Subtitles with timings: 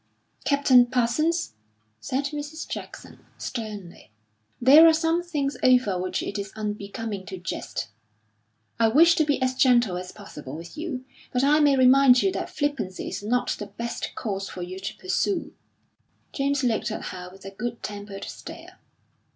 [0.45, 1.53] "Captain Parsons,"
[1.99, 2.67] said Mrs.
[2.67, 4.09] Jackson, sternly,
[4.59, 7.87] "there are some things over which it is unbecoming to jest.
[8.79, 12.31] I wish to be as gentle as possible with you, but I may remind you
[12.31, 15.53] that flippancy is not the best course for you to pursue."
[16.33, 18.79] James looked at her with a good tempered stare.